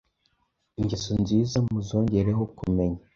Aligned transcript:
ingeso 0.79 1.11
nziza 1.21 1.57
muzongereho 1.71 2.43
kumenya, 2.57 3.01